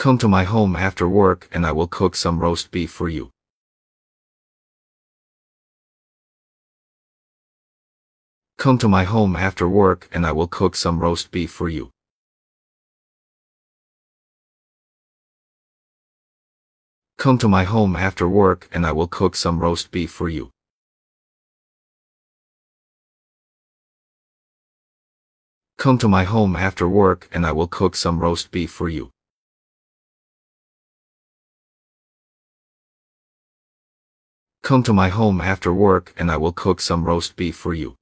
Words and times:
Come 0.00 0.16
to 0.16 0.28
my 0.28 0.44
home 0.44 0.76
after 0.76 1.06
work 1.06 1.46
and 1.52 1.66
I 1.66 1.72
will 1.72 1.86
cook 1.86 2.16
some 2.16 2.38
roast 2.38 2.70
beef 2.70 2.90
for 2.90 3.10
you. 3.10 3.28
Come 8.56 8.78
to 8.78 8.88
my 8.88 9.04
home 9.04 9.36
after 9.36 9.68
work 9.68 10.08
and 10.10 10.24
I 10.24 10.32
will 10.32 10.48
cook 10.48 10.74
some 10.74 11.00
roast 11.00 11.30
beef 11.30 11.50
for 11.50 11.68
you. 11.68 11.90
Come 17.18 17.36
to 17.36 17.46
my 17.46 17.64
home 17.64 17.94
after 17.94 18.26
work 18.26 18.70
and 18.72 18.86
I 18.86 18.92
will 18.92 19.06
cook 19.06 19.36
some 19.36 19.60
roast 19.60 19.90
beef 19.90 20.10
for 20.10 20.30
you. 20.30 20.48
Come 25.76 25.98
to 25.98 26.08
my 26.08 26.24
home 26.24 26.56
after 26.56 26.88
work 26.88 27.28
and 27.32 27.44
I 27.44 27.52
will 27.52 27.68
cook 27.68 27.94
some 27.94 28.18
roast 28.18 28.50
beef 28.50 28.70
for 28.70 28.88
you. 28.88 29.10
Come 34.70 34.84
to 34.84 34.92
my 34.92 35.08
home 35.08 35.40
after 35.40 35.74
work 35.74 36.14
and 36.16 36.30
I 36.30 36.36
will 36.36 36.52
cook 36.52 36.80
some 36.80 37.02
roast 37.02 37.34
beef 37.34 37.56
for 37.56 37.74
you. 37.74 37.96